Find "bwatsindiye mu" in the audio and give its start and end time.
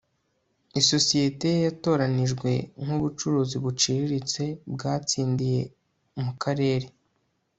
4.73-6.31